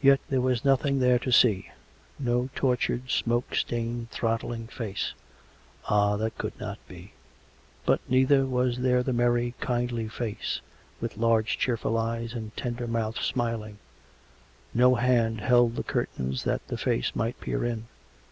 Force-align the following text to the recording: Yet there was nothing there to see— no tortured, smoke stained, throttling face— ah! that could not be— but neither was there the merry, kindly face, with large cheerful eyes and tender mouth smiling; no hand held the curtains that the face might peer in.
Yet 0.00 0.18
there 0.28 0.40
was 0.40 0.64
nothing 0.64 0.98
there 0.98 1.20
to 1.20 1.30
see— 1.30 1.70
no 2.18 2.48
tortured, 2.56 3.08
smoke 3.08 3.54
stained, 3.54 4.10
throttling 4.10 4.66
face— 4.66 5.14
ah! 5.88 6.16
that 6.16 6.36
could 6.36 6.58
not 6.58 6.80
be— 6.88 7.12
but 7.86 8.00
neither 8.08 8.44
was 8.44 8.78
there 8.78 9.00
the 9.04 9.12
merry, 9.12 9.54
kindly 9.60 10.08
face, 10.08 10.60
with 11.00 11.16
large 11.16 11.56
cheerful 11.56 11.96
eyes 11.98 12.32
and 12.34 12.56
tender 12.56 12.88
mouth 12.88 13.22
smiling; 13.22 13.78
no 14.74 14.96
hand 14.96 15.40
held 15.40 15.76
the 15.76 15.84
curtains 15.84 16.42
that 16.42 16.66
the 16.66 16.76
face 16.76 17.14
might 17.14 17.38
peer 17.38 17.64
in. 17.64 17.86